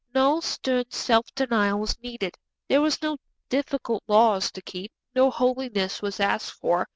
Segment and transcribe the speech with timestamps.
[0.15, 2.33] No stern self denial was needed;
[2.67, 3.17] there were no
[3.49, 6.87] difficult laws to keep; no holiness was asked for.